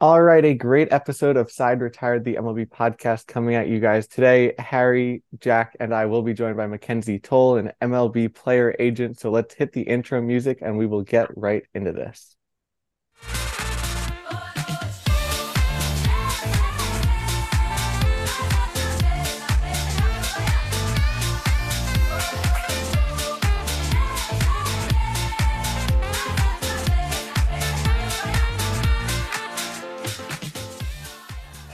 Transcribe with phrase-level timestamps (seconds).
[0.00, 4.06] All right, a great episode of Side Retired, the MLB podcast coming at you guys
[4.06, 4.54] today.
[4.56, 9.18] Harry, Jack, and I will be joined by Mackenzie Toll, an MLB player agent.
[9.18, 12.37] So let's hit the intro music and we will get right into this.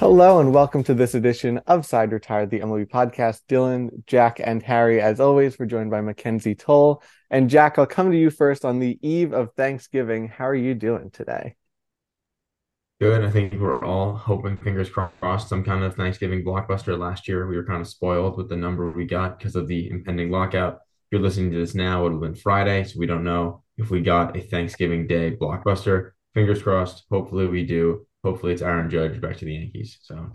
[0.05, 3.41] Hello and welcome to this edition of Side Retired, the MLB podcast.
[3.49, 7.03] Dylan, Jack, and Harry, as always, we're joined by Mackenzie Toll.
[7.31, 10.29] And Jack, I'll come to you first on the eve of Thanksgiving.
[10.29, 11.55] How are you doing today?
[13.01, 13.25] Good.
[13.25, 16.99] I think we're all hoping, fingers crossed, some kind of Thanksgiving blockbuster.
[16.99, 19.89] Last year, we were kind of spoiled with the number we got because of the
[19.89, 20.75] impending lockout.
[20.75, 23.89] If you're listening to this now, it'll have been Friday, so we don't know if
[23.89, 26.11] we got a Thanksgiving Day blockbuster.
[26.35, 27.07] Fingers crossed.
[27.11, 29.99] Hopefully, we do hopefully it's Aaron Judge back to the Yankees.
[30.03, 30.33] So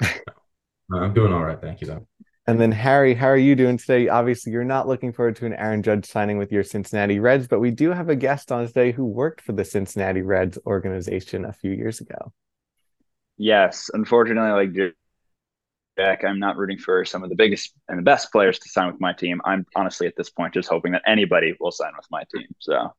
[0.94, 1.59] I'm doing all right.
[1.59, 2.08] Thank you, though.
[2.48, 4.08] And then Harry, how are you doing today?
[4.08, 7.59] Obviously, you're not looking forward to an Aaron Judge signing with your Cincinnati Reds, but
[7.59, 11.54] we do have a guest on today who worked for the Cincinnati Reds organization a
[11.54, 12.31] few years ago.
[13.38, 14.96] Yes, unfortunately, like
[15.98, 18.92] Jack, I'm not rooting for some of the biggest and the best players to sign
[18.92, 19.42] with my team.
[19.46, 22.48] I'm honestly at this point just hoping that anybody will sign with my team.
[22.58, 22.94] So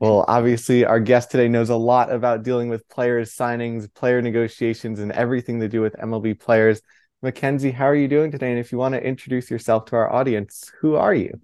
[0.00, 5.00] well, obviously, our guest today knows a lot about dealing with players' signings, player negotiations,
[5.00, 6.82] and everything to do with MLB players.
[7.22, 8.50] Mackenzie, how are you doing today?
[8.50, 11.40] And if you want to introduce yourself to our audience, who are you?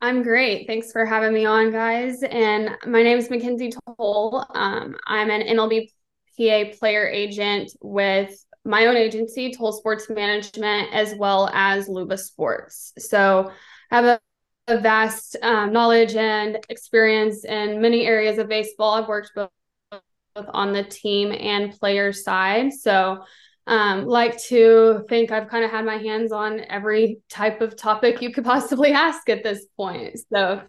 [0.00, 0.66] I'm great.
[0.66, 2.22] Thanks for having me on, guys.
[2.22, 4.44] And my name is Mackenzie Toll.
[4.54, 5.90] Um, I'm an MLB
[6.36, 12.92] PA player agent with my own agency, Toll Sports Management, as well as Luba Sports.
[12.98, 13.50] So
[13.90, 14.20] I have a
[14.68, 18.94] a vast um, knowledge and experience in many areas of baseball.
[18.94, 19.50] I've worked both,
[19.90, 22.72] both on the team and player side.
[22.72, 23.24] So,
[23.66, 28.20] um, like to think I've kind of had my hands on every type of topic
[28.20, 30.18] you could possibly ask at this point.
[30.32, 30.62] So,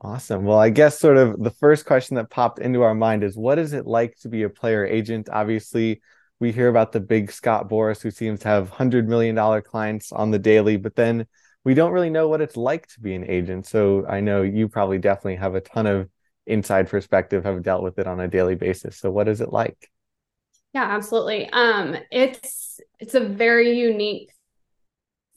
[0.00, 0.44] awesome.
[0.44, 3.58] Well, I guess sort of the first question that popped into our mind is what
[3.58, 5.28] is it like to be a player agent?
[5.30, 6.02] Obviously,
[6.40, 10.30] we hear about the big Scott Boras who seems to have $100 million clients on
[10.30, 11.26] the daily, but then
[11.64, 13.66] we don't really know what it's like to be an agent.
[13.66, 16.08] So I know you probably definitely have a ton of
[16.46, 18.98] inside perspective, have dealt with it on a daily basis.
[18.98, 19.90] So what is it like?
[20.74, 21.48] Yeah, absolutely.
[21.50, 24.30] Um, it's it's a very unique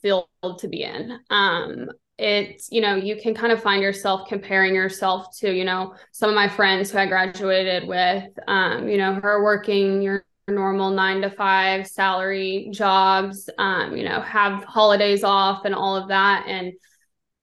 [0.02, 0.26] field
[0.58, 1.18] to be in.
[1.30, 5.94] Um, it's you know you can kind of find yourself comparing yourself to you know
[6.12, 8.24] some of my friends who I graduated with.
[8.48, 14.20] Um, you know, her working your normal nine to five salary jobs um, you know
[14.20, 16.44] have holidays off and all of that.
[16.46, 16.72] And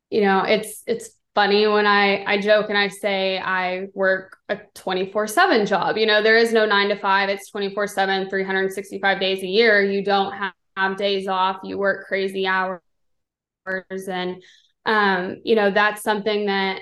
[0.09, 4.57] you know it's it's funny when i i joke and i say i work a
[4.75, 5.97] 24 7 job.
[5.97, 7.29] You know there is no nine to five.
[7.29, 9.81] It's 24 7 365 days a year.
[9.81, 11.57] You don't have, have days off.
[11.63, 12.79] You work crazy hours.
[14.07, 14.41] And
[14.85, 16.81] um you know that's something that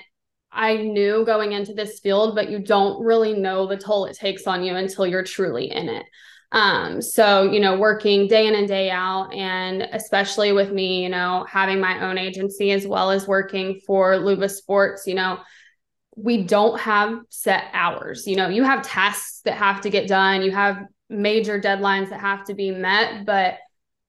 [0.52, 4.46] I knew going into this field, but you don't really know the toll it takes
[4.46, 6.06] on you until you're truly in it.
[6.52, 11.08] Um, so, you know, working day in and day out, and especially with me, you
[11.08, 15.40] know, having my own agency as well as working for Luba Sports, you know,
[16.14, 18.26] we don't have set hours.
[18.26, 22.20] You know, you have tasks that have to get done, you have major deadlines that
[22.20, 23.56] have to be met, but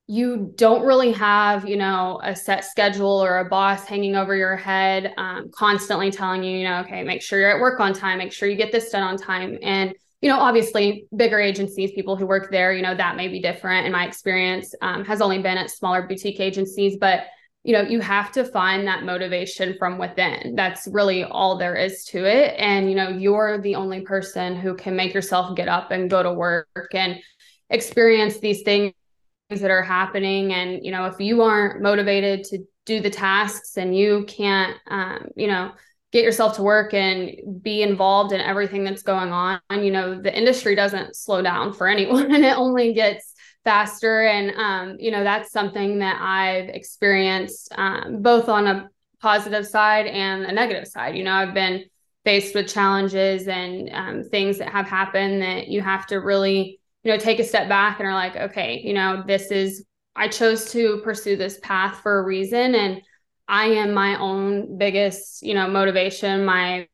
[0.08, 4.58] you don't really have you know a set schedule or a boss hanging over your
[4.58, 8.18] head um, constantly telling you you know okay make sure you're at work on time.
[8.18, 9.58] Make sure you get this done on time.
[9.62, 13.42] And you know obviously bigger agencies people who work there you know that may be
[13.42, 13.86] different.
[13.86, 17.22] In my experience um, has only been at smaller boutique agencies but
[17.64, 20.56] you know you have to find that motivation from within.
[20.56, 22.56] That's really all there is to it.
[22.58, 26.22] And you know you're the only person who can make yourself get up and go
[26.22, 27.20] to work and
[27.70, 28.92] experience these things
[29.62, 30.54] that are happening.
[30.54, 35.30] And you know if you aren't motivated to do the tasks and you can't um,
[35.36, 35.72] you know
[36.12, 39.60] get yourself to work and be involved in everything that's going on.
[39.72, 42.34] You know the industry doesn't slow down for anyone.
[42.34, 43.34] And it only gets
[43.64, 44.26] faster.
[44.28, 48.90] And um, you know that's something that i've experienced um, both on a
[49.22, 51.16] positive side and a negative side.
[51.16, 51.86] You know i've been
[52.26, 57.12] faced with challenges and um, things that have happened that you have to really you
[57.12, 59.86] know take a step back and are like okay you know this is
[60.16, 63.02] i chose to pursue this path for a reason and
[63.48, 66.88] i am my own biggest you know motivation my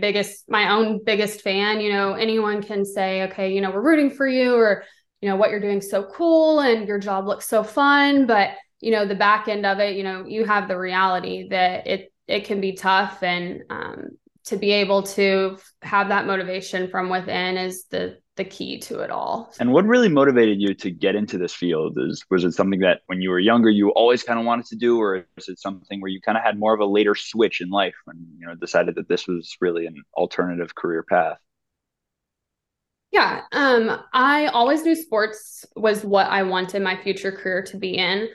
[0.00, 1.80] biggest my own biggest fan.
[1.80, 4.84] You know anyone can say okay you know we're rooting for you or
[5.20, 8.50] you know what you're doing so cool and your job looks so fun but
[8.80, 12.12] you know the back end of it you know you have the reality that it
[12.26, 14.10] it can be tough and um,
[14.44, 19.10] to be able to have that motivation from within is the the key to it
[19.10, 19.52] all.
[19.60, 21.98] And what really motivated you to get into this field?
[21.98, 24.76] Is was it something that when you were younger you always kind of wanted to
[24.76, 27.60] do, or is it something where you kind of had more of a later switch
[27.60, 31.36] in life when you know decided that this was really an alternative career path?
[33.10, 37.96] Yeah, um, I always knew sports was what I wanted my future career to be
[37.96, 38.28] in.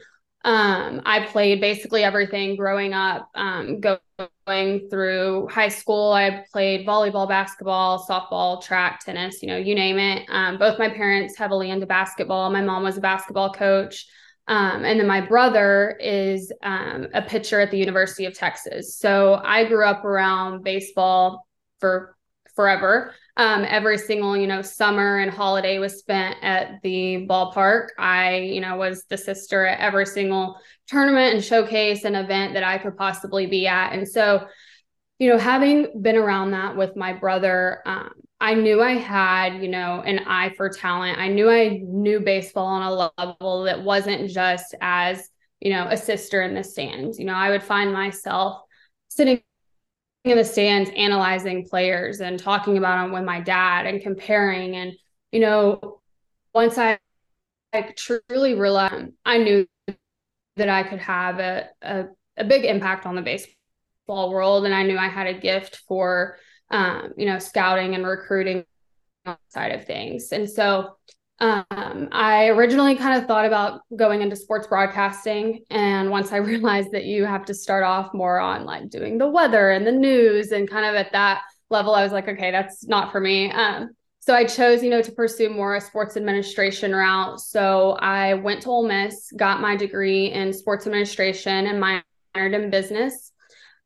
[0.45, 6.11] Um, I played basically everything growing up, um, going through high school.
[6.11, 10.25] I played volleyball, basketball, softball, track, tennis, you know, you name it.
[10.29, 12.49] Um, both my parents heavily into basketball.
[12.49, 14.05] My mom was a basketball coach.
[14.47, 18.97] Um, and then my brother is um, a pitcher at the University of Texas.
[18.97, 21.47] So I grew up around baseball
[21.79, 22.17] for
[22.55, 23.13] forever.
[23.35, 27.87] Um, every single, you know, summer and holiday was spent at the ballpark.
[27.97, 30.57] I, you know, was the sister at every single
[30.87, 33.93] tournament and showcase and event that I could possibly be at.
[33.93, 34.47] And so,
[35.17, 39.69] you know, having been around that with my brother, um, I knew I had, you
[39.69, 41.17] know, an eye for talent.
[41.17, 45.29] I knew I knew baseball on a level that wasn't just as,
[45.61, 47.17] you know, a sister in the stands.
[47.17, 48.61] You know, I would find myself
[49.07, 49.41] sitting
[50.23, 54.93] in the stands analyzing players and talking about them with my dad and comparing and
[55.31, 56.01] you know
[56.53, 56.97] once i,
[57.73, 59.67] like truly realized i knew
[60.55, 62.05] that i could have a, a,
[62.37, 66.37] a big impact on the baseball world and i knew i had a gift for
[66.71, 68.65] um, you know scouting and recruiting
[69.49, 70.31] side of things.
[70.31, 70.97] And so
[71.39, 75.63] um, I originally kind of thought about going into sports broadcasting.
[75.69, 79.29] And once I realized that you have to start off more on like doing the
[79.29, 82.87] weather and the news and kind of at that level, I was like, okay, that's
[82.87, 83.51] not for me.
[83.51, 87.41] Um, so I chose, you know, to pursue more a sports administration route.
[87.41, 92.69] So I went to Ole Miss, got my degree in sports administration and minored in
[92.69, 93.31] business.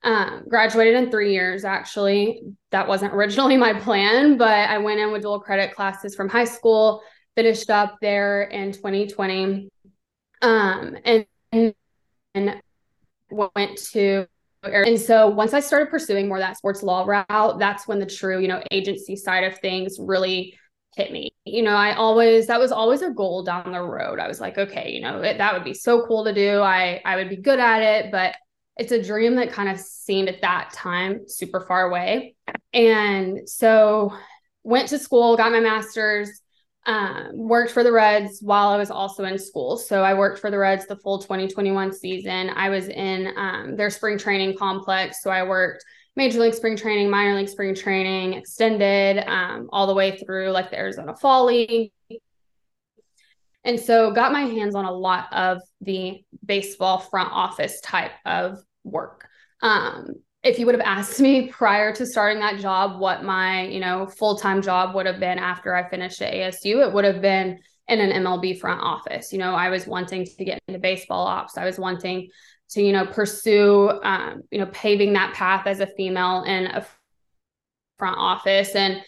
[0.04, 2.44] Um, graduated in three years, actually.
[2.70, 6.46] That wasn't originally my plan, but I went in with dual credit classes from high
[6.46, 7.02] school
[7.38, 9.70] finished up there in 2020
[10.42, 12.62] um, and, and
[13.30, 14.26] went to
[14.64, 18.42] and so once I started pursuing more that sports law route, that's when the true,
[18.42, 20.58] you know, agency side of things really
[20.96, 21.30] hit me.
[21.46, 24.20] You know, I always that was always a goal down the road.
[24.20, 26.60] I was like, okay, you know, it, that would be so cool to do.
[26.60, 28.36] I I would be good at it, but
[28.78, 32.36] it's a dream that kind of seemed at that time super far away.
[32.74, 34.12] And so
[34.64, 36.42] went to school, got my master's,
[36.88, 39.78] um, worked for the Reds while I was also in school.
[39.78, 42.50] So I worked for the Reds the full 2021 season.
[42.50, 45.22] I was in um, their spring training complex.
[45.22, 45.84] So I worked
[46.16, 50.72] major league spring training, minor league spring training, extended um, all the way through like
[50.72, 51.92] the Arizona Fall League.
[53.66, 58.60] And so got my hands on a lot of the baseball front office type of
[58.86, 59.28] work.
[59.62, 60.14] Um,
[60.48, 64.08] if you would have asked me prior to starting that job what my you know
[64.08, 68.00] full-time job would have been after i finished at asu it would have been in
[68.00, 69.32] an mlb front office.
[69.32, 71.58] You know i was wanting to get into baseball ops.
[71.58, 72.30] I was wanting
[72.72, 76.86] to you know pursue um, you know paving that path as a female in a
[77.98, 78.76] front office.
[78.76, 79.02] And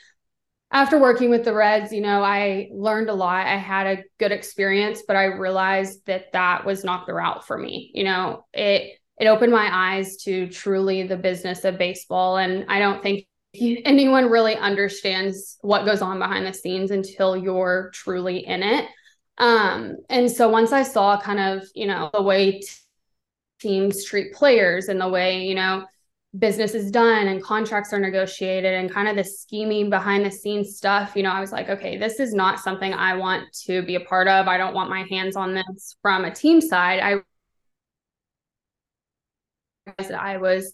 [0.71, 3.47] after working with the reds you know i learned a lot.
[3.47, 7.57] I had a good experience but i realized that that was not the route for
[7.57, 7.91] me.
[7.93, 12.37] You know it it opened my eyes to truly the business of baseball.
[12.37, 17.91] And I don't think anyone really understands what goes on behind the scenes until you're
[17.93, 18.85] truly in it.
[19.37, 22.61] Um, and so once I saw kind of, you know, the way
[23.59, 25.85] teams treat players and the way, you know,
[26.37, 30.77] business is done and contracts are negotiated and kind of the scheming behind the scenes
[30.77, 33.95] stuff, you know, I was like, okay, this is not something I want to be
[33.95, 34.47] a part of.
[34.47, 36.99] I don't want my hands on this from a team side.
[36.99, 37.21] I
[39.97, 40.73] that I was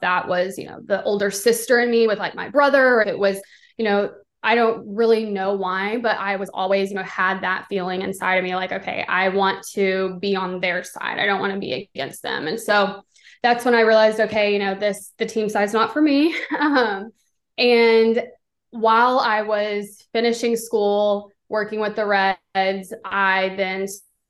[0.00, 3.00] that was, you know, the older sister in me with like my brother.
[3.00, 3.40] It was,
[3.78, 4.10] you know,
[4.42, 8.36] I don't really know why, but I was always, you know, had that feeling inside
[8.36, 11.18] of me like, okay, I want to be on their side.
[11.18, 12.46] I don't want to be against them.
[12.46, 13.02] And so
[13.42, 16.34] that's when I realized, okay, you know, this, the team side's not for me.
[16.58, 17.10] um,
[17.58, 18.22] and
[18.70, 23.86] while I was finishing school, working with the Reds, I then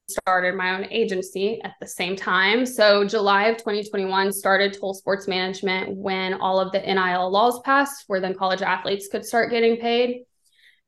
[0.09, 2.65] started my own agency at the same time.
[2.65, 8.05] So July of 2021 started Toll Sports Management when all of the NIL laws passed,
[8.07, 10.23] where then college athletes could start getting paid.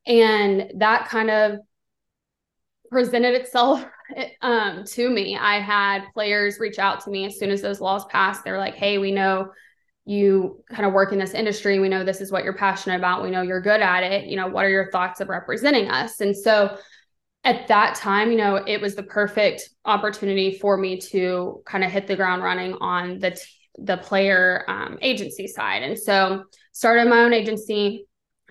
[0.07, 1.59] And that kind of
[2.91, 3.85] presented itself
[4.43, 5.37] um, to me.
[5.37, 8.45] I had players reach out to me as soon as those laws passed.
[8.45, 9.53] They're like, hey, we know
[10.05, 11.81] you kind of work in this industry.
[11.81, 13.23] We know this is what you're passionate about.
[13.23, 14.27] We know you're good at it.
[14.27, 16.21] You know, what are your thoughts of representing us?
[16.21, 16.79] And so
[17.45, 21.91] at that time, you know, it was the perfect opportunity for me to kind of
[21.91, 23.41] hit the ground running on the t-
[23.79, 26.43] the player um, agency side, and so
[26.73, 28.07] started my own agency.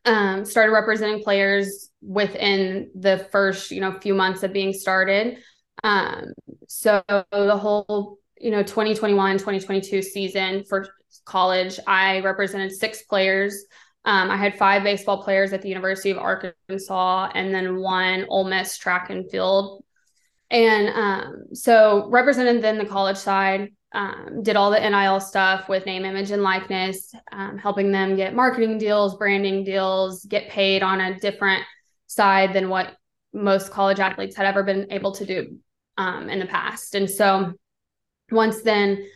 [0.05, 5.37] um, started representing players within the first you know few months of being started
[5.83, 6.25] um,
[6.67, 10.87] so the whole you know 2021 2022 season for
[11.25, 13.65] college i represented six players
[14.07, 18.49] um, i had five baseball players at the university of arkansas and then one Ole
[18.49, 19.83] miss track and field
[20.49, 25.85] and um, so represented then the college side um, did all the NIL stuff with
[25.85, 30.99] name, image, and likeness, um, helping them get marketing deals, branding deals, get paid on
[30.99, 31.63] a different
[32.07, 32.95] side than what
[33.33, 35.57] most college athletes had ever been able to do
[35.97, 36.95] um, in the past.
[36.95, 37.53] And so
[38.31, 39.07] once then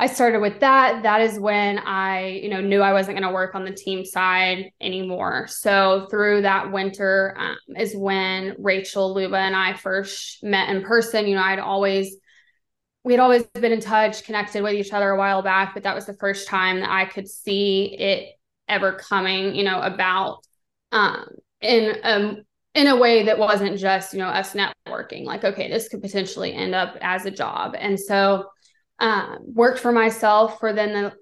[0.00, 3.34] I started with that, that is when I, you know, knew I wasn't going to
[3.34, 5.46] work on the team side anymore.
[5.48, 11.26] So through that winter um, is when Rachel Luba and I first met in person.
[11.26, 12.16] You know, I'd always
[13.04, 15.94] we had always been in touch, connected with each other a while back, but that
[15.94, 18.36] was the first time that I could see it
[18.68, 20.38] ever coming, you know, about
[20.92, 21.26] um,
[21.60, 22.38] in um
[22.74, 25.24] in a way that wasn't just, you know, us networking.
[25.24, 27.74] Like, okay, this could potentially end up as a job.
[27.78, 28.46] And so
[29.00, 31.12] um, worked for myself for then the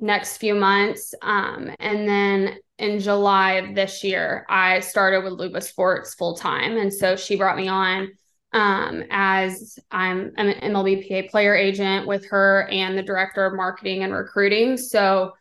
[0.00, 1.14] next few months.
[1.22, 6.76] Um, and then in July of this year, I started with Luba Sports full time.
[6.76, 8.08] And so she brought me on
[8.52, 14.12] um, as I'm, an MLBPA player agent with her and the director of marketing and
[14.12, 14.76] recruiting.
[14.76, 15.32] So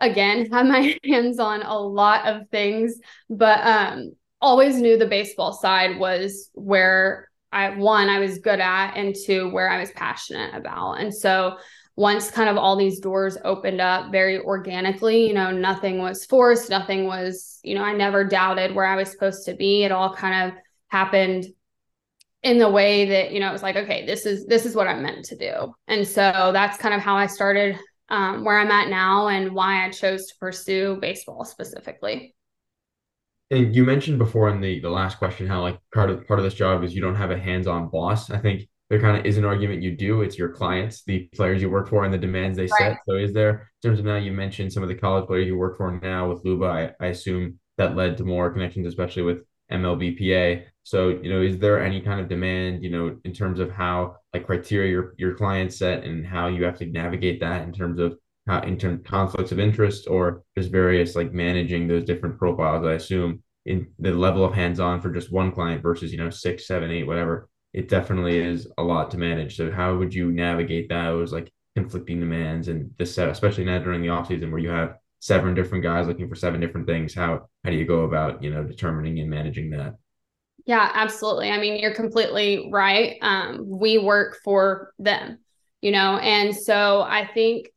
[0.00, 2.96] again, have my hands on a lot of things,
[3.30, 8.96] but um, always knew the baseball side was where I one I was good at,
[8.96, 10.94] and two where I was passionate about.
[10.94, 11.56] And so
[11.96, 16.68] once kind of all these doors opened up very organically, you know, nothing was forced,
[16.68, 19.84] nothing was, you know, I never doubted where I was supposed to be.
[19.84, 20.58] It all kind of
[20.88, 21.46] happened
[22.42, 24.86] in the way that you know it was like okay this is this is what
[24.86, 27.76] i'm meant to do and so that's kind of how i started
[28.10, 32.34] um, where i'm at now and why i chose to pursue baseball specifically
[33.50, 36.44] and you mentioned before in the the last question how like part of part of
[36.44, 38.30] this job is you don't have a hands-on boss.
[38.30, 40.22] I think there kind of is an argument you do.
[40.22, 42.78] It's your clients the players you work for and the demands they right.
[42.78, 45.46] set so is there in terms of now you mentioned some of the college players
[45.46, 49.22] you work for now with luba i, I assume that led to more connections especially
[49.22, 53.58] with mlbpa so, you know, is there any kind of demand, you know, in terms
[53.58, 57.62] of how like criteria your, your clients set and how you have to navigate that
[57.62, 58.18] in terms of
[58.64, 62.84] in terms conflicts of interest or just various like managing those different profiles?
[62.86, 66.66] I assume in the level of hands-on for just one client versus, you know, six,
[66.66, 69.56] seven, eight, whatever, it definitely is a lot to manage.
[69.56, 74.02] So how would you navigate those like conflicting demands and this set, especially now during
[74.02, 77.14] the off season where you have seven different guys looking for seven different things?
[77.14, 79.94] How how do you go about, you know, determining and managing that?
[80.66, 81.50] Yeah, absolutely.
[81.50, 83.16] I mean, you're completely right.
[83.22, 85.38] Um, we work for them,
[85.80, 87.68] you know, and so I think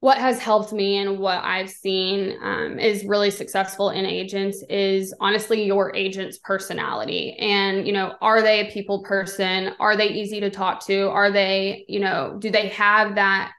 [0.00, 5.14] what has helped me and what I've seen um, is really successful in agents is
[5.20, 7.36] honestly your agent's personality.
[7.38, 9.74] And, you know, are they a people person?
[9.78, 11.10] Are they easy to talk to?
[11.10, 13.52] Are they, you know, do they have that,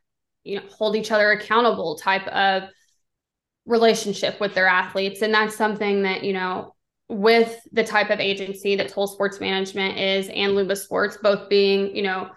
[0.44, 2.64] you know, hold each other accountable type of
[3.68, 5.22] relationship with their athletes?
[5.22, 6.74] And that's something that, you know,
[7.08, 11.96] with the type of agency that Toll Sports Management is and Luba Sports, both being,
[11.96, 12.32] you know,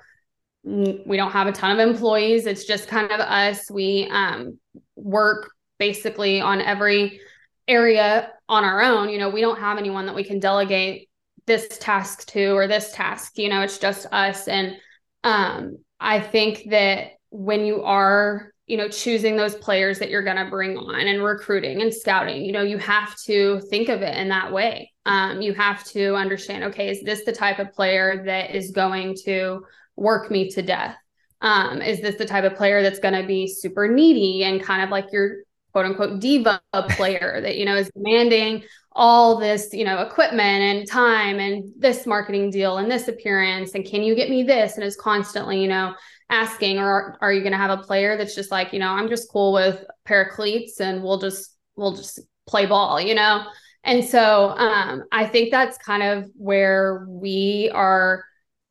[0.65, 2.47] we don't have a ton of employees.
[2.47, 3.71] It's just kind of us.
[3.71, 4.59] We um,
[4.97, 7.21] work basically on every
[7.69, 9.11] area on our own.
[9.11, 11.09] You know, we don't have anyone that we can delegate
[11.47, 13.37] this task to or this task.
[13.37, 14.49] You know, it's just us.
[14.49, 14.77] And
[15.23, 20.43] um, I think that when you are you know choosing those players that you're going
[20.43, 24.17] to bring on and recruiting and scouting you know you have to think of it
[24.17, 28.23] in that way um, you have to understand okay is this the type of player
[28.25, 29.63] that is going to
[29.97, 30.97] work me to death.
[31.41, 34.83] Um, is this the type of player that's going to be super needy and kind
[34.83, 39.85] of like your quote unquote diva player that you know is demanding all this you
[39.85, 44.31] know equipment and time and this marketing deal and this appearance and can you get
[44.31, 44.77] me this?
[44.77, 45.95] And is constantly you know
[46.31, 48.89] asking or are, are you going to have a player that's just like you know
[48.89, 53.01] i'm just cool with a pair of cleats and we'll just we'll just play ball
[53.01, 53.45] you know?
[53.87, 58.25] And so um, i think that's kind of where we are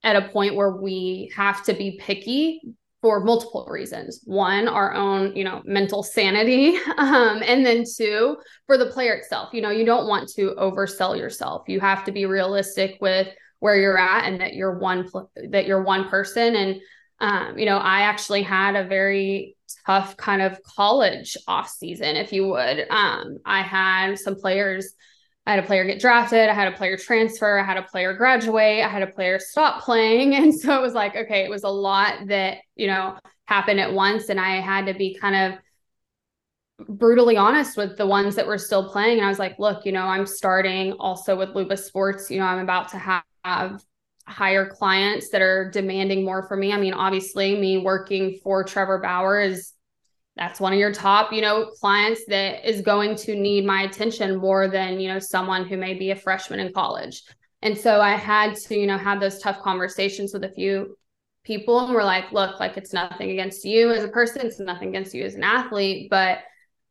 [0.04, 2.62] at a point where we have to be picky
[3.02, 8.78] for multiple reasons one our own you know mental sanity um, and then two for
[8.78, 12.26] the player itself you know you don't want to oversell yourself you have to be
[12.26, 13.28] realistic with
[13.60, 15.08] where you're at and that you're one
[15.50, 16.82] that you're one person and
[17.24, 19.56] um, you know, I actually had a very
[19.86, 22.86] tough kind of college off season, if you would.
[22.90, 24.94] Um, I had some players.
[25.46, 26.48] I had a player get drafted.
[26.50, 27.60] I had a player transfer.
[27.60, 28.84] I had a player graduate.
[28.84, 30.34] I had a player stop playing.
[30.44, 33.94] And so it was like, okay, it was a lot that, you know, happened at
[33.94, 34.30] once.
[34.30, 35.54] And I had to be kind
[36.80, 39.18] of brutally honest with the ones that were still playing.
[39.18, 42.32] And I was like, look, you know, I'm starting also with Luba Sports.
[42.32, 43.84] You know, I'm about to have, have
[44.26, 46.72] higher clients that are demanding more for me.
[46.72, 49.73] I mean, obviously, me working for Trevor Bauer is
[50.36, 54.38] that's one of your top, you know, clients that is going to need my attention
[54.38, 57.24] more than, you know, someone who may be a freshman in college.
[57.62, 60.98] And so I had to, you know, have those tough conversations with a few
[61.44, 64.90] people and we're like, look, like it's nothing against you as a person, it's nothing
[64.90, 66.40] against you as an athlete, but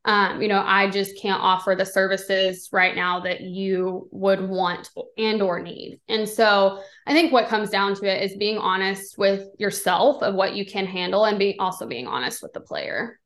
[0.05, 4.89] um, you know, I just can't offer the services right now that you would want
[5.17, 6.01] and or need.
[6.09, 10.35] And so I think what comes down to it is being honest with yourself of
[10.35, 13.17] what you can handle and be also being honest with the player.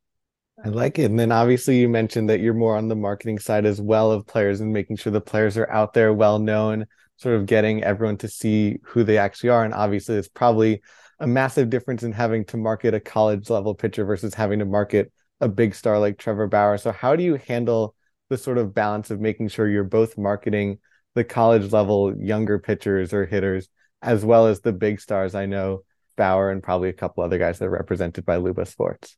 [0.64, 1.06] I like it.
[1.06, 4.26] And then obviously you mentioned that you're more on the marketing side as well of
[4.26, 6.86] players and making sure the players are out there well known,
[7.18, 9.64] sort of getting everyone to see who they actually are.
[9.64, 10.82] And obviously it's probably
[11.20, 15.12] a massive difference in having to market a college level pitcher versus having to market
[15.42, 16.78] a big star like Trevor Bauer.
[16.80, 17.94] So how do you handle
[18.30, 20.80] the sort of balance of making sure you're both marketing
[21.14, 23.70] the college level younger pitchers or hitters
[24.02, 25.36] as well as the big stars?
[25.36, 25.84] I know
[26.16, 29.18] Bauer and probably a couple other guys that are represented by Luba Sports.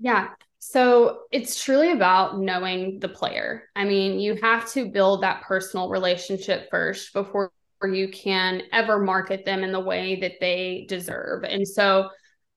[0.00, 0.28] Yeah.
[0.58, 3.64] So it's truly about knowing the player.
[3.76, 7.52] I mean, you have to build that personal relationship first before
[7.82, 11.44] you can ever market them in the way that they deserve.
[11.44, 12.10] And so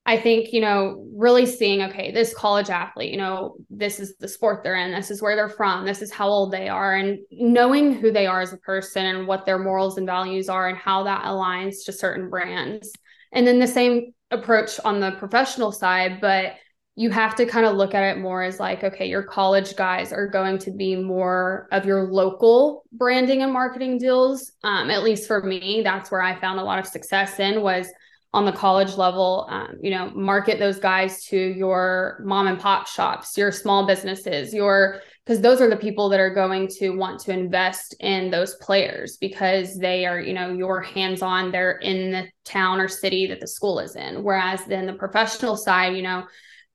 [0.04, 4.26] I think, you know, really seeing, okay, this college athlete, you know, this is the
[4.26, 7.20] sport they're in, this is where they're from, this is how old they are, and
[7.30, 10.76] knowing who they are as a person and what their morals and values are and
[10.76, 12.92] how that aligns to certain brands.
[13.30, 16.54] And then the same approach on the professional side, but
[16.94, 20.12] you have to kind of look at it more as like, okay, your college guys
[20.12, 24.52] are going to be more of your local branding and marketing deals.
[24.62, 27.88] Um, at least for me, that's where I found a lot of success in was
[28.34, 32.86] on the college level um, you know market those guys to your mom and pop
[32.86, 37.20] shops your small businesses your because those are the people that are going to want
[37.20, 42.10] to invest in those players because they are you know your hands on they're in
[42.10, 46.02] the town or city that the school is in whereas then the professional side you
[46.02, 46.24] know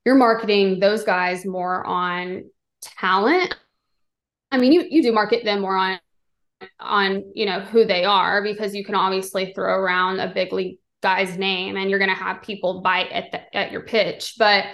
[0.07, 2.45] you're marketing those guys more on
[2.81, 3.53] talent.
[4.53, 5.99] I mean you you do market them more on
[6.79, 10.77] on you know who they are because you can obviously throw around a big league
[11.03, 14.35] guy's name and you're going to have people bite at the, at your pitch.
[14.39, 14.67] But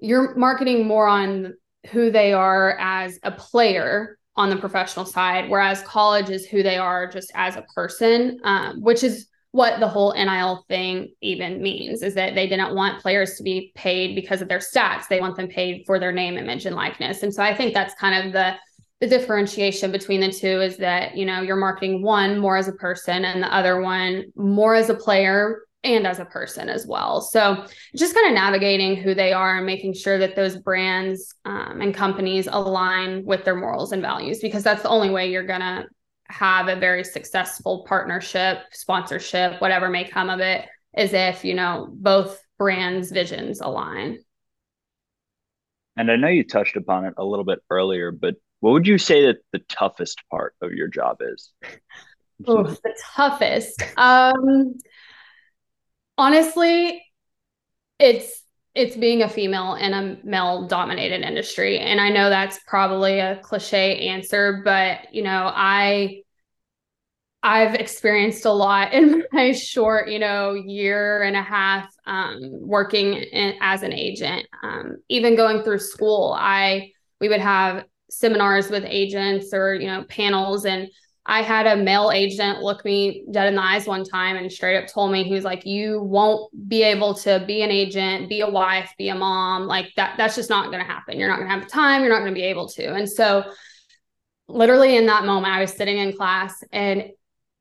[0.00, 1.52] you're marketing more on
[1.90, 6.78] who they are as a player on the professional side whereas college is who they
[6.78, 12.02] are just as a person um, which is what the whole nil thing even means
[12.02, 15.08] is that they didn't want players to be paid because of their stats.
[15.08, 17.22] They want them paid for their name image and likeness.
[17.22, 18.54] And so i think that's kind of the
[19.00, 22.72] the differentiation between the two is that you know you're marketing one more as a
[22.72, 27.20] person and the other one more as a player and as a person as well.
[27.20, 31.80] So just kind of navigating who they are and making sure that those brands um,
[31.80, 35.60] and companies align with their morals and values because that's the only way you're going
[35.60, 35.86] to
[36.32, 40.66] have a very successful partnership sponsorship whatever may come of it
[40.96, 44.18] is if you know both brands visions align
[45.96, 48.96] and i know you touched upon it a little bit earlier but what would you
[48.96, 51.52] say that the toughest part of your job is?
[52.44, 53.80] Oh, the toughest.
[53.96, 54.74] Um,
[56.18, 57.04] honestly,
[58.00, 58.41] it's
[58.74, 61.78] it's being a female in a male dominated industry.
[61.78, 66.22] And i know that's probably a cliche answer but you know i
[67.42, 73.14] i've experienced a lot in my short you know year and a half um, working
[73.14, 74.46] in, as an agent.
[74.62, 80.04] Um, even going through school i we would have seminars with agents or you know
[80.04, 80.88] panels and
[81.24, 84.76] I had a male agent look me dead in the eyes one time and straight
[84.76, 88.40] up told me he was like you won't be able to be an agent, be
[88.40, 91.18] a wife, be a mom, like that that's just not going to happen.
[91.18, 92.94] You're not going to have the time, you're not going to be able to.
[92.94, 93.44] And so
[94.48, 97.10] literally in that moment I was sitting in class and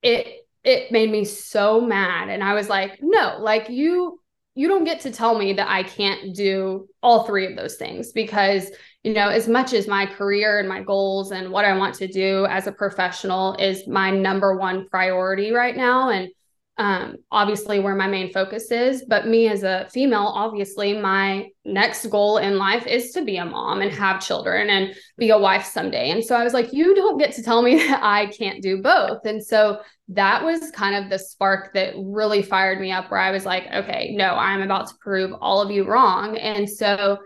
[0.02, 0.28] it
[0.64, 4.20] it made me so mad and I was like, "No, like you
[4.56, 8.12] you don't get to tell me that I can't do all three of those things
[8.12, 8.70] because
[9.04, 12.08] you know, as much as my career and my goals and what I want to
[12.08, 16.10] do as a professional is my number one priority right now.
[16.10, 16.30] And
[16.78, 19.04] um, obviously where my main focus is.
[19.08, 23.46] But me as a female, obviously, my next goal in life is to be a
[23.46, 26.10] mom and have children and be a wife someday.
[26.10, 28.82] And so I was like, you don't get to tell me that I can't do
[28.82, 29.26] both.
[29.26, 33.32] And so that was kind of the spark that really fired me up where I
[33.32, 36.38] was like, okay, no, I'm about to prove all of you wrong.
[36.38, 37.20] And so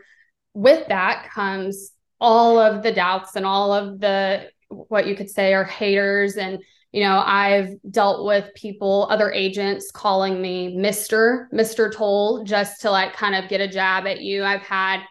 [0.55, 5.53] with that comes all of the doubts and all of the what you could say
[5.53, 6.59] are haters and
[6.91, 12.89] you know i've dealt with people other agents calling me mr mr toll just to
[12.89, 15.01] like kind of get a jab at you i've had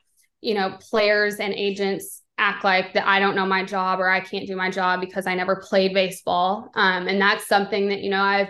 [0.44, 4.20] you know, players and agents act like that I don't know my job or I
[4.20, 6.70] can't do my job because I never played baseball.
[6.74, 8.48] Um, and that's something that, you know, I've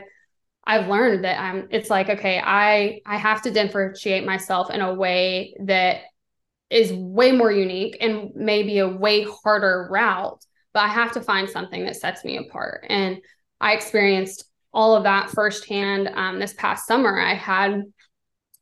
[0.66, 4.92] I've learned that I'm it's like, okay, I I have to differentiate myself in a
[4.92, 6.00] way that
[6.70, 11.48] is way more unique and maybe a way harder route, but I have to find
[11.48, 12.86] something that sets me apart.
[12.88, 13.18] And
[13.60, 17.18] I experienced all of that firsthand um, this past summer.
[17.18, 17.82] I had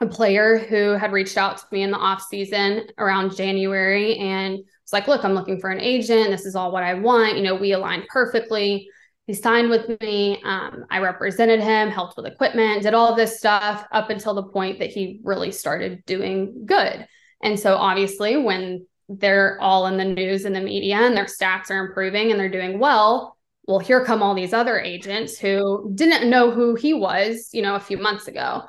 [0.00, 4.58] a player who had reached out to me in the off season around January and
[4.58, 6.30] was like, "Look, I'm looking for an agent.
[6.30, 7.36] This is all what I want.
[7.36, 8.88] You know, we aligned perfectly."
[9.26, 10.42] He signed with me.
[10.44, 14.80] Um, I represented him, helped with equipment, did all this stuff up until the point
[14.80, 17.06] that he really started doing good.
[17.42, 21.70] And so, obviously, when they're all in the news and the media and their stats
[21.70, 26.28] are improving and they're doing well, well, here come all these other agents who didn't
[26.28, 28.62] know who he was, you know, a few months ago.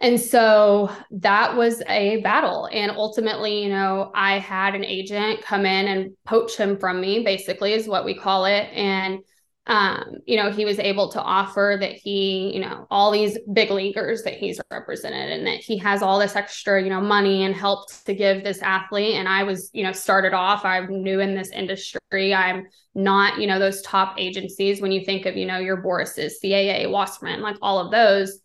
[0.00, 2.68] And so that was a battle.
[2.70, 7.22] And ultimately, you know, I had an agent come in and poach him from me,
[7.24, 8.68] basically, is what we call it.
[8.74, 9.20] And
[9.66, 13.70] um, you know, he was able to offer that he, you know, all these big
[13.70, 17.54] leaguers that he's represented and that he has all this extra, you know, money and
[17.54, 19.14] helped to give this athlete.
[19.14, 22.34] And I was, you know, started off, I'm new in this industry.
[22.34, 26.38] I'm not, you know, those top agencies when you think of, you know, your Boras's,
[26.44, 28.40] CAA, Wasserman, like all of those.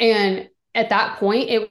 [0.00, 1.70] And at that point, it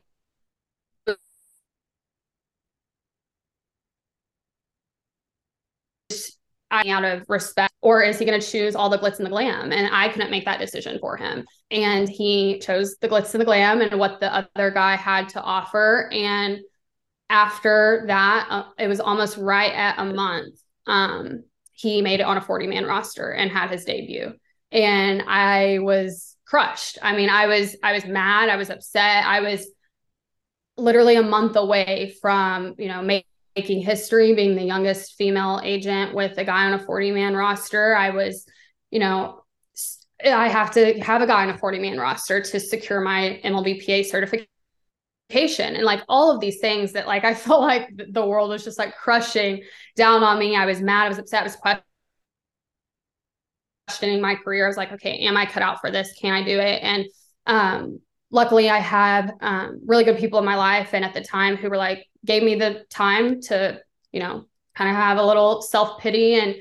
[6.74, 9.72] out of respect or is he going to choose all the glitz and the glam?
[9.72, 11.46] And i couldn't make that decision for him.
[11.72, 15.42] And he chose the glitz and the glam and what the other guy had to
[15.42, 16.10] offer.
[16.12, 16.60] And
[17.30, 22.38] after that uh, it was almost right at a month um, he made it on
[22.38, 24.34] a 40 man roster and had his debut.
[24.72, 26.98] And i was crushed.
[27.02, 28.50] I mean i was i was mad.
[28.50, 29.26] I was upset.
[29.26, 29.68] I was
[30.76, 36.14] literally a month away from you know making making history, being the youngest female agent
[36.14, 37.96] with a guy on a 40 man roster.
[37.96, 38.46] I was,
[38.92, 39.42] you know,
[40.24, 44.06] I have to have a guy on a 40 man roster to secure my MLBPA
[44.06, 45.76] certification.
[45.76, 48.80] And like all of these things that like I felt like the world was just
[48.80, 49.64] like crushing
[49.96, 50.56] down on me.
[50.56, 51.58] I was mad, I was upset, I was
[53.88, 54.66] questioning my career.
[54.66, 56.14] I was like, okay, am I cut out for this?
[56.20, 56.82] Can I do it?
[56.82, 57.06] And
[57.46, 58.00] um
[58.32, 61.70] luckily I had um, really good people in my life and at the time who
[61.70, 63.80] were like gave me the time to
[64.12, 66.56] you know kind of have a little self-pity and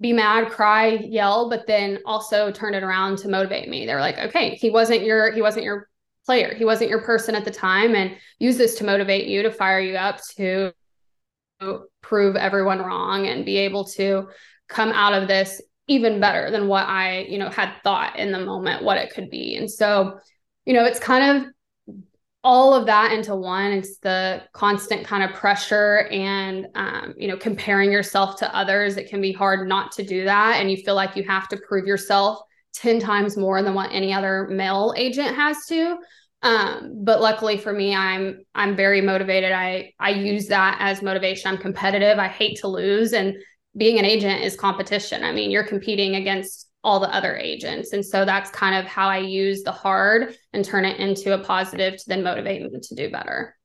[0.00, 3.86] be mad cry yell but then also turn it around to motivate me.
[3.86, 5.88] They're like okay he wasn't your he wasn't your
[6.24, 6.54] player.
[6.54, 9.80] He wasn't your person at the time and use this to motivate you to fire
[9.80, 10.72] you up to
[12.02, 14.28] prove everyone wrong and be able to
[14.68, 18.40] come out of this even better than what i you know had thought in the
[18.40, 19.56] moment what it could be.
[19.56, 20.18] And so
[20.66, 21.52] you know, it's kind of
[22.46, 23.72] all of that into one.
[23.72, 28.96] It's the constant kind of pressure and, um, you know, comparing yourself to others.
[28.96, 30.60] It can be hard not to do that.
[30.60, 32.38] And you feel like you have to prove yourself
[32.74, 35.96] 10 times more than what any other male agent has to.
[36.42, 39.50] Um, but luckily for me, I'm I'm very motivated.
[39.50, 41.50] I I use that as motivation.
[41.50, 42.20] I'm competitive.
[42.20, 43.12] I hate to lose.
[43.12, 43.34] And
[43.76, 45.24] being an agent is competition.
[45.24, 47.92] I mean, you're competing against all the other agents.
[47.92, 51.38] And so that's kind of how I use the hard and turn it into a
[51.38, 53.56] positive to then motivate them to do better.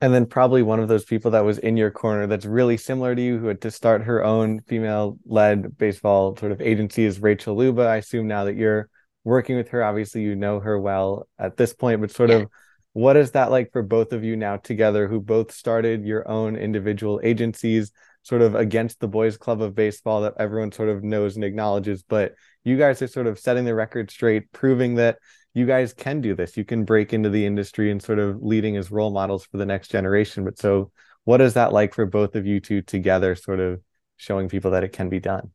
[0.00, 3.14] And then probably one of those people that was in your corner that's really similar
[3.14, 7.20] to you who had to start her own female led baseball sort of agency is
[7.20, 7.82] Rachel Luba.
[7.82, 8.90] I assume now that you're
[9.22, 12.36] working with her, obviously you know her well at this point, but sort yeah.
[12.38, 12.48] of
[12.92, 16.56] what is that like for both of you now together who both started your own
[16.56, 17.92] individual agencies
[18.24, 22.02] sort of against the boys club of baseball that everyone sort of knows and acknowledges
[22.02, 22.34] but
[22.64, 25.18] you guys are sort of setting the record straight, proving that
[25.52, 26.56] you guys can do this.
[26.56, 29.66] You can break into the industry and sort of leading as role models for the
[29.66, 30.44] next generation.
[30.44, 30.90] But so,
[31.24, 33.80] what is that like for both of you two together, sort of
[34.16, 35.52] showing people that it can be done?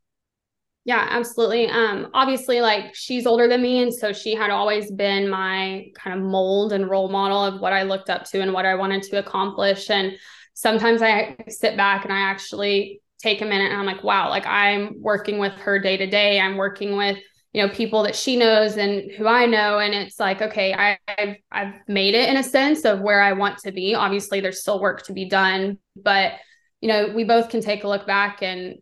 [0.84, 1.68] Yeah, absolutely.
[1.68, 6.18] Um, obviously, like she's older than me, and so she had always been my kind
[6.18, 9.02] of mold and role model of what I looked up to and what I wanted
[9.04, 9.90] to accomplish.
[9.90, 10.12] And
[10.60, 14.44] sometimes I sit back and I actually take a minute and I'm like, wow, like
[14.46, 16.38] I'm working with her day to day.
[16.38, 17.16] I'm working with,
[17.54, 19.78] you know, people that she knows and who I know.
[19.78, 23.32] And it's like, okay, I, have I've made it in a sense of where I
[23.32, 23.94] want to be.
[23.94, 26.34] Obviously, there's still work to be done, but
[26.82, 28.76] you know, we both can take a look back and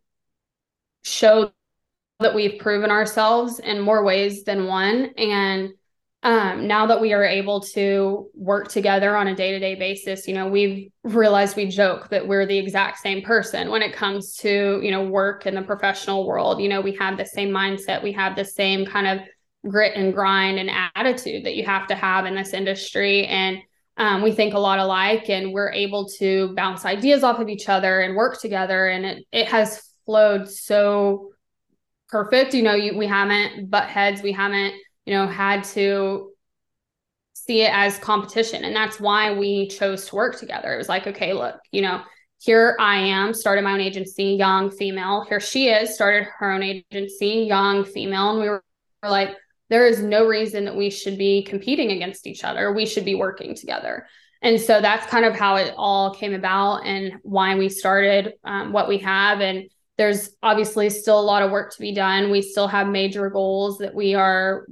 [1.05, 1.53] show
[2.19, 5.11] that we've proven ourselves in more ways than one.
[5.17, 5.71] And
[6.25, 10.49] um, now that we are able to work together on a day-to-day basis you know
[10.49, 14.91] we've realized we joke that we're the exact same person when it comes to you
[14.91, 16.61] know work in the professional world.
[16.61, 19.27] You know we have the same mindset we have the same kind of
[19.67, 23.27] grit and grind and attitude that you have to have in this industry.
[23.27, 23.59] And
[23.97, 27.69] um, we think a lot alike and we're able to bounce ideas off of each
[27.69, 28.87] other and work together.
[28.87, 31.31] And it, it has flowed so
[32.09, 32.55] perfect.
[32.55, 34.75] You know you, we haven't butt heads we haven't
[35.09, 36.31] you know had to
[37.33, 41.07] see it as competition and that's why we chose to work together it was like
[41.07, 42.03] okay look you know
[42.41, 46.63] here i am started my own agency young female here she is started her own
[46.63, 48.63] agency young female and we were
[49.03, 49.35] like
[49.71, 52.73] there is no reason that we should be competing against each other.
[52.73, 54.07] We should be working together.
[54.41, 58.73] And so that's kind of how it all came about and why we started um,
[58.73, 59.41] what we have.
[59.41, 59.69] And
[59.99, 62.31] there's obviously still a lot of work to be done.
[62.31, 64.67] We still have major goals that we are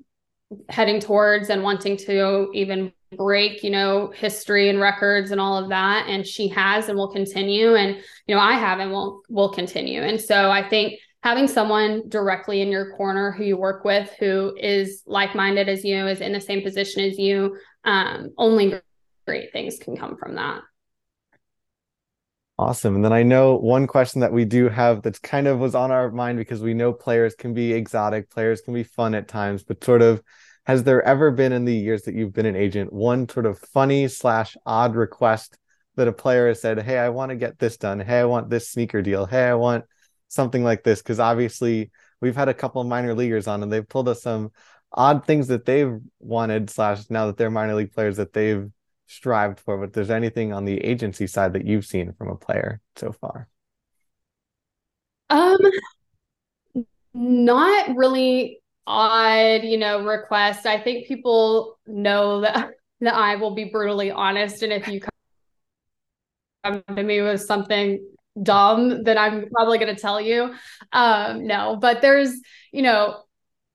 [0.69, 5.69] heading towards and wanting to even break, you know, history and records and all of
[5.71, 6.07] that.
[6.09, 7.75] And she has and will continue.
[7.75, 10.03] And, you know, I have and will will continue.
[10.03, 14.57] And so I think having someone directly in your corner who you work with who
[14.57, 18.81] is like-minded as you is in the same position as you um, only
[19.27, 20.61] great things can come from that
[22.59, 22.95] awesome.
[22.95, 25.91] And then i know one question that we do have that's kind of was on
[25.91, 29.63] our mind because we know players can be exotic players can be fun at times
[29.63, 30.23] but sort of
[30.65, 33.59] has there ever been in the years that you've been an agent one sort of
[33.59, 35.59] funny slash odd request
[35.97, 38.01] that a player has said hey i want to get this done.
[38.01, 39.27] Hey i want this sneaker deal.
[39.27, 39.85] Hey i want
[40.29, 41.91] something like this because obviously
[42.21, 44.51] we've had a couple of minor leaguers on and they've told us some
[44.93, 48.71] odd things that they've wanted slash now that they're minor league players that they've
[49.07, 52.81] strived for but there's anything on the agency side that you've seen from a player
[52.97, 53.49] so far
[55.31, 55.59] um
[57.15, 63.65] not really odd you know request i think people know that that i will be
[63.65, 65.01] brutally honest and if you
[66.65, 68.01] come to me with something
[68.43, 70.55] dumb that I'm probably going to tell you.
[70.93, 72.35] Um, no, but there's,
[72.73, 73.23] you know,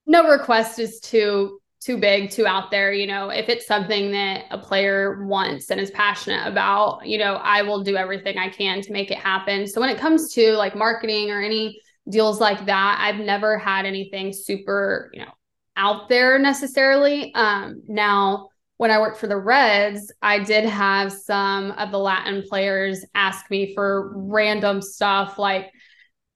[0.05, 2.93] no request is too too big, too out there.
[2.93, 7.35] You know, if it's something that a player wants and is passionate about, you know,
[7.35, 9.67] I will do everything I can to make it happen.
[9.67, 13.85] So when it comes to like marketing or any deals like that, I've never had
[13.85, 15.31] anything super, you know,
[15.75, 17.33] out there necessarily.
[17.33, 22.43] Um, now when I worked for the Reds, I did have some of the Latin
[22.47, 25.71] players ask me for random stuff like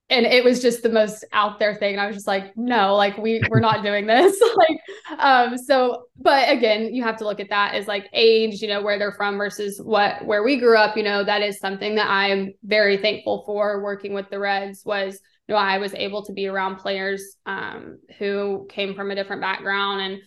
[0.09, 1.93] and it was just the most out there thing.
[1.93, 4.39] And I was just like, no, like we we're not doing this.
[4.55, 8.67] like um so but again, you have to look at that as like age, you
[8.67, 11.95] know, where they're from versus what where we grew up, you know, that is something
[11.95, 16.25] that I'm very thankful for working with the Reds was you know, I was able
[16.25, 20.21] to be around players um who came from a different background and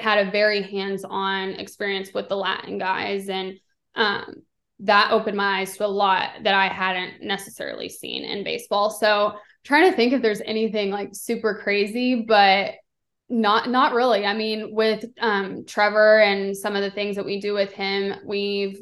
[0.00, 3.54] had a very hands-on experience with the Latin guys, and
[3.94, 4.42] um,
[4.80, 8.90] that opened my eyes to a lot that I hadn't necessarily seen in baseball.
[8.90, 12.74] So trying to think if there's anything like super crazy, but
[13.28, 14.24] not not really.
[14.24, 18.14] I mean, with um, Trevor and some of the things that we do with him,
[18.24, 18.80] we've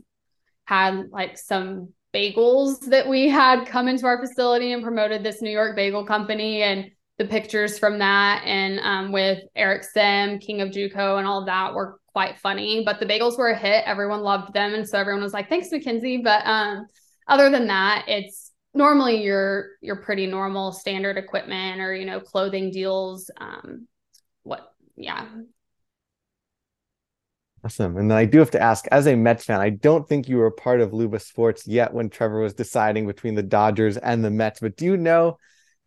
[0.65, 5.51] had like some bagels that we had come into our facility and promoted this New
[5.51, 10.69] York bagel company and the pictures from that and um, with Eric Sim, King of
[10.71, 12.83] JUCO, and all that were quite funny.
[12.85, 13.85] But the bagels were a hit.
[13.87, 16.87] Everyone loved them, and so everyone was like, "Thanks, Mackenzie." But um,
[17.27, 22.71] other than that, it's normally your your pretty normal standard equipment or you know clothing
[22.71, 23.31] deals.
[23.39, 23.89] Um,
[24.43, 24.73] what?
[24.97, 25.27] Yeah.
[27.65, 27.97] Awesome.
[27.97, 30.37] And then I do have to ask, as a Mets fan, I don't think you
[30.37, 34.31] were part of Luba Sports yet when Trevor was deciding between the Dodgers and the
[34.31, 34.61] Mets.
[34.61, 35.39] But do you know?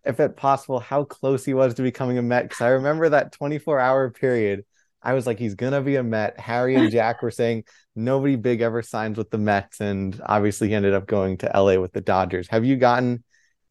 [0.06, 2.44] If it possible, how close he was to becoming a Met.
[2.44, 4.66] Because I remember that 24 hour period.
[5.02, 6.40] I was like, he's gonna be a Met.
[6.40, 7.64] Harry and Jack were saying
[7.96, 11.80] nobody big ever signs with the Mets, and obviously he ended up going to LA
[11.80, 12.48] with the Dodgers.
[12.50, 13.24] Have you gotten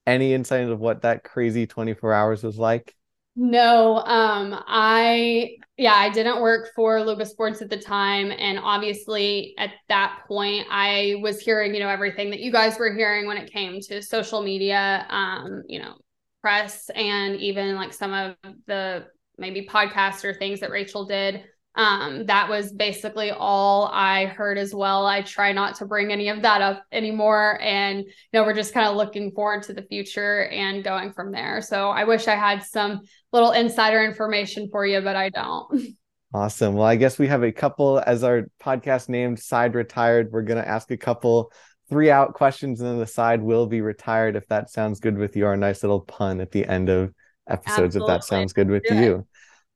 [0.07, 2.95] any insight of what that crazy 24 hours was like?
[3.41, 9.55] No, um, I yeah, I didn't work for Luba Sports at the time, and obviously
[9.59, 13.37] at that point, I was hearing you know everything that you guys were hearing when
[13.37, 15.95] it came to social media, um, you know,
[16.43, 21.45] press and even like some of the maybe podcasts or things that Rachel did.
[21.75, 25.07] Um, that was basically all I heard as well.
[25.07, 27.61] I try not to bring any of that up anymore.
[27.63, 31.31] And, you know, we're just kind of looking forward to the future and going from
[31.31, 31.63] there.
[31.63, 35.95] So I wish I had some little insider information for you, but I don't.
[36.35, 36.75] Awesome.
[36.75, 40.33] Well, I guess we have a couple as our podcast named Side Retired.
[40.33, 41.53] We're going to ask a couple
[41.89, 45.37] three out questions and then the side will be retired if that sounds good with
[45.37, 47.13] you or a nice little pun at the end of
[47.49, 48.15] episodes Absolutely.
[48.15, 49.27] if that sounds good with you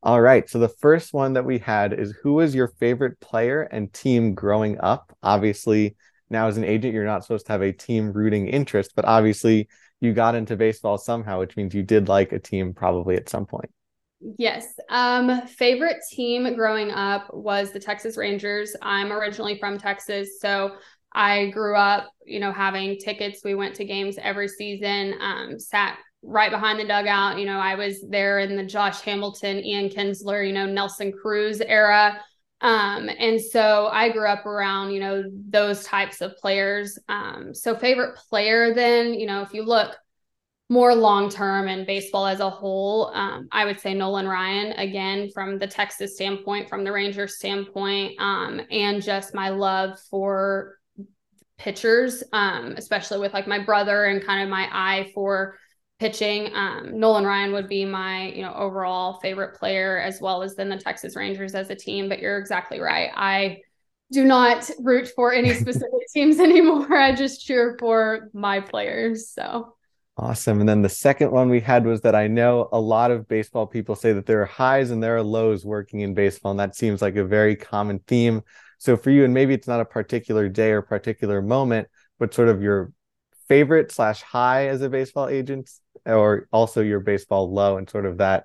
[0.03, 3.62] all right so the first one that we had is who was your favorite player
[3.62, 5.96] and team growing up obviously
[6.29, 9.68] now as an agent you're not supposed to have a team rooting interest but obviously
[10.01, 13.46] you got into baseball somehow which means you did like a team probably at some
[13.46, 13.70] point
[14.38, 14.75] Yes.
[14.88, 18.77] Um, favorite team growing up was the Texas Rangers.
[18.81, 20.77] I'm originally from Texas, so
[21.14, 23.42] I grew up, you know, having tickets.
[23.44, 25.14] We went to games every season.
[25.20, 27.38] Um, sat right behind the dugout.
[27.38, 31.61] You know, I was there in the Josh Hamilton, Ian Kinsler, you know, Nelson Cruz
[31.61, 32.20] era.
[32.61, 36.98] Um, and so I grew up around, you know, those types of players.
[37.09, 39.96] Um, so favorite player then, you know, if you look
[40.68, 45.29] more long term and baseball as a whole, um, I would say Nolan Ryan again
[45.35, 50.79] from the Texas standpoint, from the Rangers standpoint, um, and just my love for
[51.58, 55.56] pitchers, um, especially with like my brother and kind of my eye for
[55.98, 56.54] pitching.
[56.54, 60.68] Um, Nolan Ryan would be my, you know, overall favorite player as well as then
[60.68, 62.08] the Texas Rangers as a team.
[62.08, 63.10] But you're exactly right.
[63.14, 63.60] I
[64.10, 66.96] do not root for any specific teams anymore.
[66.96, 69.30] I just cheer for my players.
[69.30, 69.76] So
[70.16, 70.60] awesome.
[70.60, 73.66] And then the second one we had was that I know a lot of baseball
[73.66, 76.50] people say that there are highs and there are lows working in baseball.
[76.50, 78.42] And that seems like a very common theme.
[78.83, 81.87] So for you, and maybe it's not a particular day or particular moment,
[82.18, 82.92] but sort of your
[83.47, 85.71] favorite slash high as a baseball agent
[86.05, 88.45] or also your baseball low and sort of that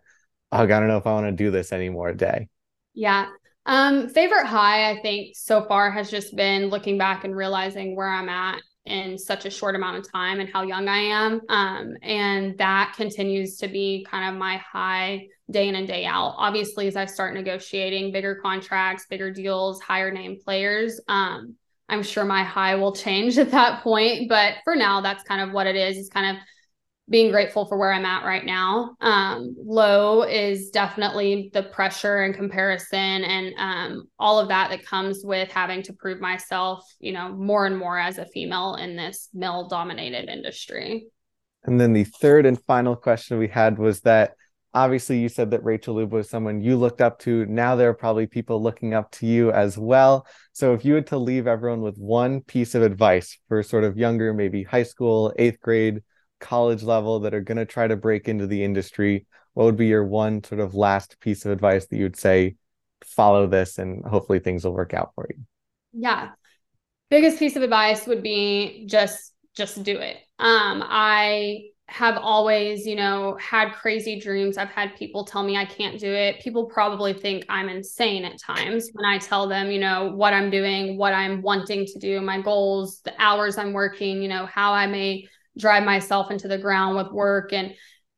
[0.52, 2.50] oh, I don't know if I want to do this anymore day?
[2.94, 3.30] Yeah.
[3.66, 8.08] Um, favorite high, I think so far has just been looking back and realizing where
[8.08, 11.42] I'm at in such a short amount of time and how young I am.
[11.50, 16.36] Um, and that continues to be kind of my high day in and day out.
[16.38, 21.56] Obviously, as I start negotiating bigger contracts, bigger deals, higher name players, um,
[21.90, 24.30] I'm sure my high will change at that point.
[24.30, 25.98] But for now, that's kind of what it is.
[25.98, 26.44] It's kind of
[27.10, 28.96] being grateful for where I'm at right now.
[29.00, 35.22] Um, low is definitely the pressure and comparison and um, all of that that comes
[35.24, 39.30] with having to prove myself, you know, more and more as a female in this
[39.34, 41.08] male dominated industry.
[41.64, 44.34] And then the third and final question we had was that
[44.74, 47.46] obviously you said that Rachel Luba was someone you looked up to.
[47.46, 50.28] Now there are probably people looking up to you as well.
[50.52, 53.98] So if you had to leave everyone with one piece of advice for sort of
[53.98, 56.02] younger, maybe high school, eighth grade,
[56.40, 59.88] college level that are going to try to break into the industry, what would be
[59.88, 62.56] your one sort of last piece of advice that you'd say,
[63.04, 65.44] follow this and hopefully things will work out for you?
[65.94, 66.30] Yeah.
[67.10, 70.18] Biggest piece of advice would be just just do it.
[70.40, 74.58] Um I have always, you know, had crazy dreams.
[74.58, 76.42] I've had people tell me I can't do it.
[76.42, 80.50] People probably think I'm insane at times when I tell them, you know, what I'm
[80.50, 84.74] doing, what I'm wanting to do, my goals, the hours I'm working, you know, how
[84.74, 87.74] I may drive myself into the ground with work and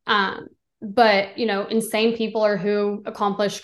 [0.07, 0.47] um
[0.81, 3.61] but you know insane people are who accomplish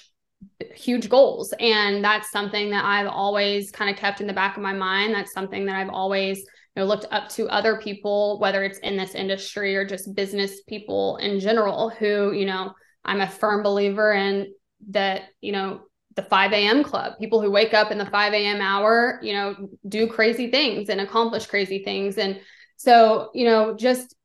[0.75, 4.63] huge goals and that's something that I've always kind of kept in the back of
[4.63, 6.45] my mind that's something that I've always you
[6.77, 11.17] know looked up to other people whether it's in this industry or just business people
[11.17, 14.53] in general who you know I'm a firm believer in
[14.89, 15.81] that you know
[16.15, 16.83] the 5 a.m.
[16.83, 18.61] club, people who wake up in the 5 a.m.
[18.61, 22.17] hour, you know, do crazy things and accomplish crazy things.
[22.17, 22.39] And
[22.77, 24.15] so, you know, just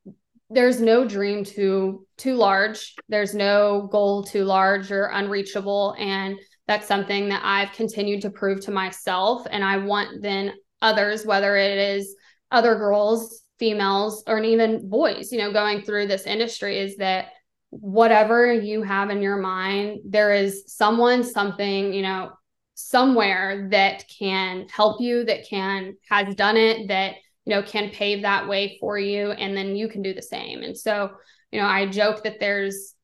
[0.51, 2.95] there's no dream too too large.
[3.09, 8.61] There's no goal too large or unreachable and that's something that I've continued to prove
[8.63, 12.15] to myself and I want then others whether it is
[12.51, 17.27] other girls, females or even boys, you know, going through this industry is that
[17.71, 22.33] whatever you have in your mind, there is someone, something, you know,
[22.75, 27.17] somewhere that can help you, that can has done it, that
[27.51, 29.33] you know, can pave that way for you.
[29.33, 30.63] And then you can do the same.
[30.63, 31.11] And so,
[31.51, 32.95] you know, I joke that there's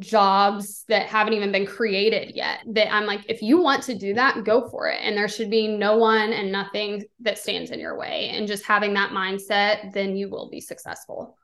[0.00, 4.14] jobs that haven't even been created yet that I'm like, if you want to do
[4.14, 4.98] that, go for it.
[5.02, 8.30] And there should be no one and nothing that stands in your way.
[8.30, 11.38] And just having that mindset, then you will be successful.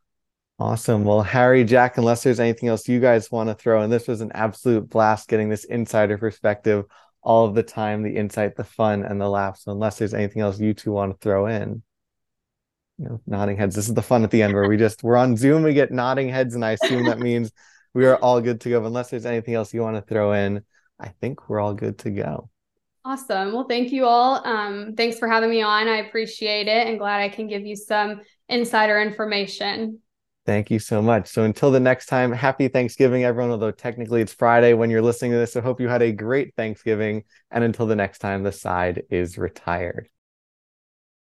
[0.58, 1.04] Awesome.
[1.04, 4.20] Well, Harry, Jack, unless there's anything else you guys want to throw in, this was
[4.20, 6.86] an absolute blast getting this insider perspective
[7.22, 9.68] all of the time, the insight, the fun, and the laughs.
[9.68, 11.84] Unless there's anything else you two want to throw in
[12.98, 13.74] you know, nodding heads.
[13.74, 15.92] This is the fun at the end where we just we're on Zoom, we get
[15.92, 17.52] nodding heads, and I assume that means
[17.94, 18.84] we are all good to go.
[18.84, 20.62] Unless there's anything else you want to throw in,
[21.00, 22.50] I think we're all good to go.
[23.04, 23.52] Awesome.
[23.52, 24.46] Well, thank you all.
[24.46, 25.88] Um, thanks for having me on.
[25.88, 30.01] I appreciate it and glad I can give you some insider information.
[30.44, 31.28] Thank you so much.
[31.28, 33.51] So until the next time, happy Thanksgiving, everyone.
[33.51, 36.55] Although technically it's Friday when you're listening to this, I hope you had a great
[36.57, 37.24] Thanksgiving.
[37.51, 40.09] And until the next time, the side is retired.